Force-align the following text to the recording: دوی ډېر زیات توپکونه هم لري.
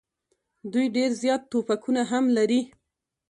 دوی 0.71 0.85
ډېر 0.95 1.09
زیات 1.21 1.41
توپکونه 1.51 2.01
هم 2.11 2.23
لري. 2.37 2.61